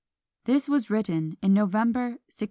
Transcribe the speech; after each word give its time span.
This 0.45 0.67
was 0.67 0.89
written 0.89 1.37
in 1.43 1.53
November, 1.53 2.17
1626. 2.33 2.39